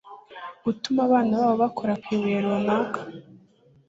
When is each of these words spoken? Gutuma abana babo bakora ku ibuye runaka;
Gutuma 0.63 0.99
abana 1.07 1.31
babo 1.41 1.55
bakora 1.63 1.93
ku 2.01 2.07
ibuye 2.15 2.37
runaka; 2.45 2.99